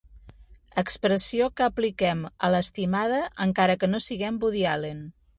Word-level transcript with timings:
Expressió 0.81 1.49
que 1.59 1.65
apliquem 1.65 2.23
a 2.47 2.49
l'estimada, 2.55 3.19
encara 3.45 3.75
que 3.83 3.91
no 3.93 4.01
siguem 4.07 4.41
Woody 4.45 4.65
Allen. 4.71 5.05